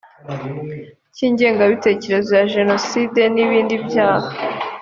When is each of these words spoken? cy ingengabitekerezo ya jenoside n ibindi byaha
cy 1.15 1.21
ingengabitekerezo 1.27 2.31
ya 2.39 2.45
jenoside 2.55 3.21
n 3.33 3.37
ibindi 3.45 3.75
byaha 3.85 4.29